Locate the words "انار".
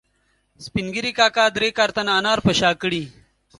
2.19-2.39